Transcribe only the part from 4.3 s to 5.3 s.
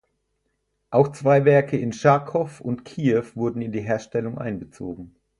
einbezogen.